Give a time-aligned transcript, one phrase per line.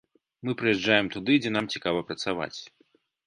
[0.47, 2.57] Мы прыязджаем туды, дзе нам цікава працаваць.